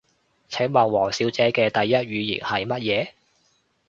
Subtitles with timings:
[0.49, 3.11] 請問王小姐嘅第一語言係乜嘢？